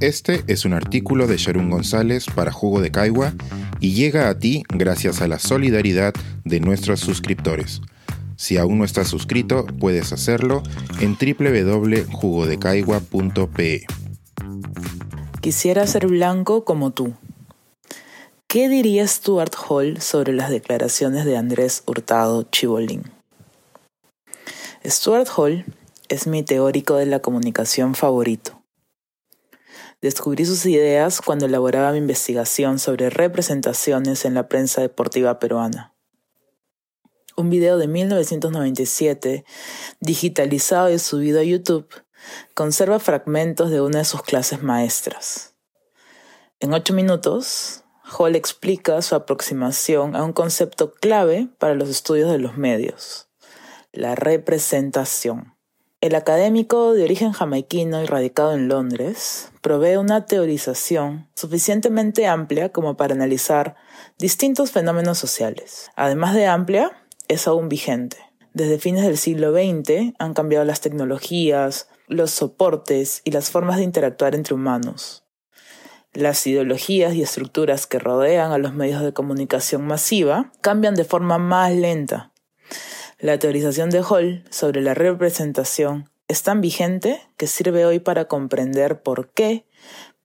[0.00, 3.32] Este es un artículo de Sharon González para Jugo de Caigua
[3.80, 7.80] y llega a ti gracias a la solidaridad de nuestros suscriptores.
[8.36, 10.62] Si aún no estás suscrito, puedes hacerlo
[11.00, 13.86] en www.jugodecaigua.pe.
[15.40, 17.14] Quisiera ser blanco como tú.
[18.46, 23.02] ¿Qué diría Stuart Hall sobre las declaraciones de Andrés Hurtado Chibolín?
[24.86, 25.64] Stuart Hall
[26.08, 28.57] es mi teórico de la comunicación favorito.
[30.00, 35.92] Descubrí sus ideas cuando elaboraba mi investigación sobre representaciones en la prensa deportiva peruana.
[37.36, 39.44] Un video de 1997,
[40.00, 41.88] digitalizado y subido a YouTube,
[42.54, 45.54] conserva fragmentos de una de sus clases maestras.
[46.60, 52.38] En ocho minutos, Hall explica su aproximación a un concepto clave para los estudios de
[52.38, 53.28] los medios,
[53.92, 55.57] la representación.
[56.00, 62.96] El académico de origen jamaiquino y radicado en Londres provee una teorización suficientemente amplia como
[62.96, 63.74] para analizar
[64.16, 65.90] distintos fenómenos sociales.
[65.96, 66.92] Además de amplia,
[67.26, 68.16] es aún vigente.
[68.54, 73.82] Desde fines del siglo XX han cambiado las tecnologías, los soportes y las formas de
[73.82, 75.24] interactuar entre humanos.
[76.12, 81.38] Las ideologías y estructuras que rodean a los medios de comunicación masiva cambian de forma
[81.38, 82.32] más lenta.
[83.20, 89.02] La teorización de Hall sobre la representación es tan vigente que sirve hoy para comprender
[89.02, 89.66] por qué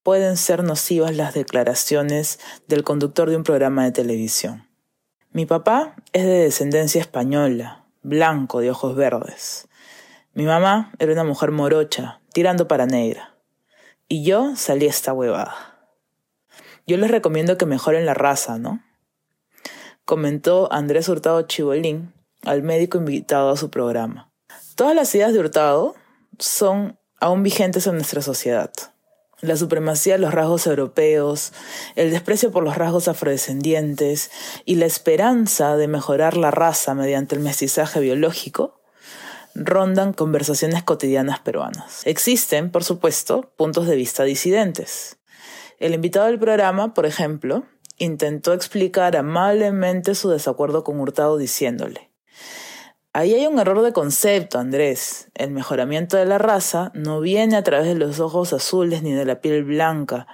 [0.03, 4.69] pueden ser nocivas las declaraciones del conductor de un programa de televisión.
[5.31, 9.67] Mi papá es de descendencia española, blanco de ojos verdes.
[10.35, 13.33] Mi mamá era una mujer morocha, tirando para negra.
[14.07, 15.89] Y yo salí esta huevada.
[16.85, 18.83] Yo les recomiendo que mejoren la raza, ¿no?
[20.05, 22.13] Comentó Andrés Hurtado Chibolín
[22.45, 24.31] al médico invitado a su programa.
[24.75, 25.95] Todas las ideas de Hurtado
[26.39, 28.71] son aún vigentes en nuestra sociedad.
[29.41, 31.51] La supremacía de los rasgos europeos,
[31.95, 34.31] el desprecio por los rasgos afrodescendientes
[34.65, 38.79] y la esperanza de mejorar la raza mediante el mestizaje biológico
[39.53, 42.01] rondan conversaciones cotidianas peruanas.
[42.05, 45.17] Existen, por supuesto, puntos de vista disidentes.
[45.77, 47.65] El invitado del programa, por ejemplo,
[47.97, 52.12] intentó explicar amablemente su desacuerdo con Hurtado diciéndole,
[53.15, 55.29] Ahí hay un error de concepto, Andrés.
[55.35, 59.23] El mejoramiento de la raza no viene a través de los ojos azules ni de
[59.23, 60.25] la piel blanca,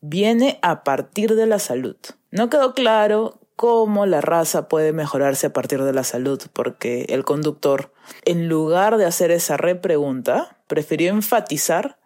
[0.00, 1.96] viene a partir de la salud.
[2.32, 7.24] No quedó claro cómo la raza puede mejorarse a partir de la salud, porque el
[7.24, 7.92] conductor,
[8.24, 11.98] en lugar de hacer esa repregunta, prefirió enfatizar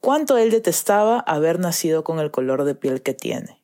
[0.00, 3.57] cuánto él detestaba haber nacido con el color de piel que tiene.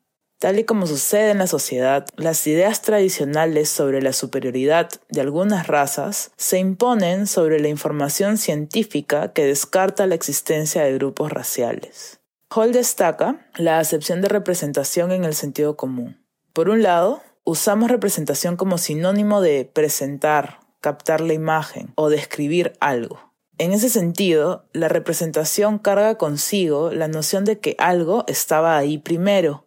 [0.44, 5.69] Tal y como sucede en la sociedad, las ideas tradicionales sobre la superioridad de algunas
[5.69, 12.21] razas se imponen sobre la información científica que descarta la existencia de grupos raciales.
[12.55, 16.22] Hall destaca la acepción de representación en el sentido común.
[16.53, 23.32] Por un lado, usamos representación como sinónimo de presentar, captar la imagen o describir algo.
[23.56, 29.65] En ese sentido, la representación carga consigo la noción de que algo estaba ahí primero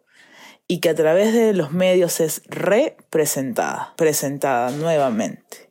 [0.68, 5.70] y que a través de los medios es representada, presentada nuevamente.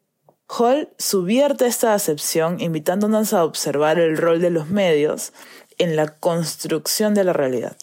[0.49, 5.33] Hall subvierte esta acepción invitándonos a observar el rol de los medios
[5.77, 7.77] en la construcción de la realidad.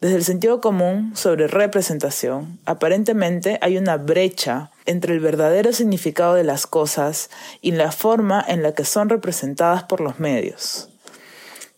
[0.00, 6.44] Desde el sentido común sobre representación, aparentemente hay una brecha entre el verdadero significado de
[6.44, 7.30] las cosas
[7.62, 10.90] y la forma en la que son representadas por los medios.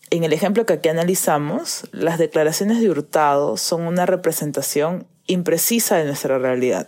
[0.09, 6.05] En el ejemplo que aquí analizamos, las declaraciones de Hurtado son una representación imprecisa de
[6.05, 6.87] nuestra realidad.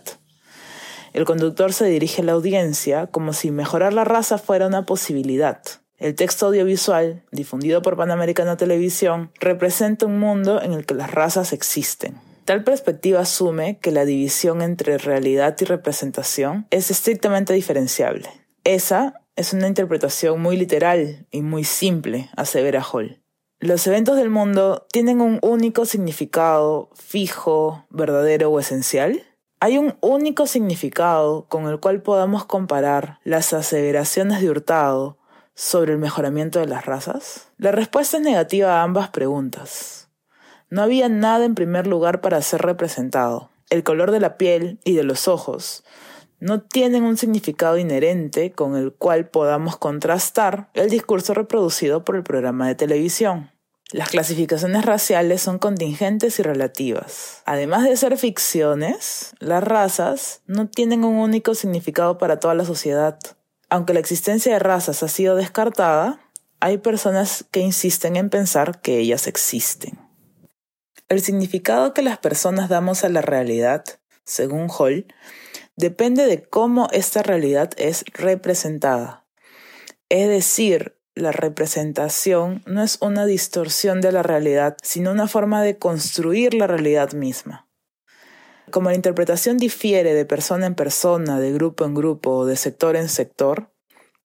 [1.12, 5.60] El conductor se dirige a la audiencia como si mejorar la raza fuera una posibilidad.
[5.98, 11.52] El texto audiovisual, difundido por Panamericana Televisión, representa un mundo en el que las razas
[11.52, 12.18] existen.
[12.46, 18.30] Tal perspectiva asume que la división entre realidad y representación es estrictamente diferenciable.
[18.64, 23.22] Esa es una interpretación muy literal y muy simple, asevera Hall.
[23.58, 29.22] Los eventos del mundo tienen un único significado fijo, verdadero o esencial.
[29.58, 35.16] ¿Hay un único significado con el cual podamos comparar las aseveraciones de Hurtado
[35.54, 37.48] sobre el mejoramiento de las razas?
[37.56, 40.10] La respuesta es negativa a ambas preguntas.
[40.68, 43.48] No había nada en primer lugar para ser representado.
[43.70, 45.82] El color de la piel y de los ojos
[46.40, 52.22] no tienen un significado inherente con el cual podamos contrastar el discurso reproducido por el
[52.22, 53.50] programa de televisión.
[53.92, 57.42] Las clasificaciones raciales son contingentes y relativas.
[57.44, 63.18] Además de ser ficciones, las razas no tienen un único significado para toda la sociedad.
[63.68, 66.20] Aunque la existencia de razas ha sido descartada,
[66.60, 69.98] hay personas que insisten en pensar que ellas existen.
[71.08, 73.84] El significado que las personas damos a la realidad,
[74.24, 75.06] según Hall,
[75.80, 79.26] depende de cómo esta realidad es representada.
[80.08, 85.78] Es decir, la representación no es una distorsión de la realidad, sino una forma de
[85.78, 87.68] construir la realidad misma.
[88.70, 92.94] Como la interpretación difiere de persona en persona, de grupo en grupo o de sector
[92.94, 93.72] en sector,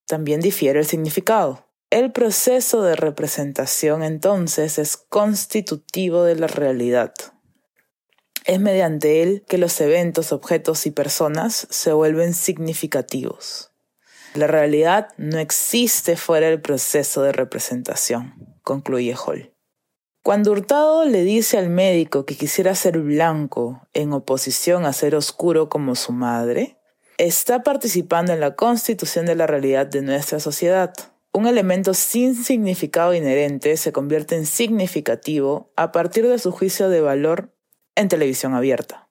[0.05, 1.65] también difiere el significado.
[1.89, 7.13] El proceso de representación entonces es constitutivo de la realidad.
[8.45, 13.71] Es mediante él que los eventos, objetos y personas se vuelven significativos.
[14.35, 19.51] La realidad no existe fuera del proceso de representación, concluye Hall.
[20.21, 25.67] Cuando Hurtado le dice al médico que quisiera ser blanco en oposición a ser oscuro
[25.67, 26.77] como su madre,
[27.17, 30.93] está participando en la constitución de la realidad de nuestra sociedad.
[31.31, 37.01] Un elemento sin significado inherente se convierte en significativo a partir de su juicio de
[37.01, 37.54] valor
[37.95, 39.07] en televisión abierta.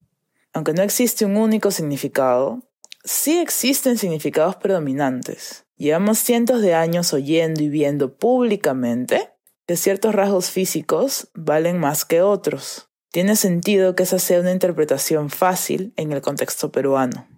[0.53, 2.63] Aunque no existe un único significado,
[3.03, 5.67] sí existen significados predominantes.
[5.77, 9.31] Llevamos cientos de años oyendo y viendo públicamente
[9.67, 12.89] que ciertos rasgos físicos valen más que otros.
[13.11, 17.29] Tiene sentido que esa sea una interpretación fácil en el contexto peruano.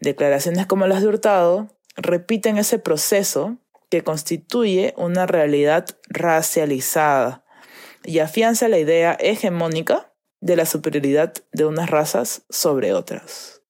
[0.00, 3.58] Declaraciones como las de Hurtado repiten ese proceso
[3.90, 7.44] que constituye una realidad racializada
[8.04, 10.11] y afianza la idea hegemónica
[10.42, 13.62] de la superioridad de unas razas sobre otras.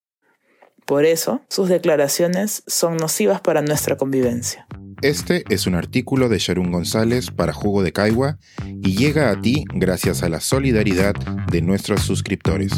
[0.87, 4.67] Por eso, sus declaraciones son nocivas para nuestra convivencia.
[5.03, 8.39] Este es un artículo de Sharon González para Jugo de Caigua
[8.83, 11.15] y llega a ti gracias a la solidaridad
[11.51, 12.73] de nuestros suscriptores.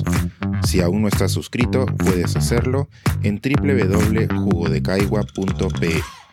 [0.66, 2.88] Si aún no estás suscrito, puedes hacerlo
[3.22, 6.23] en www.jugodecaigua.pe.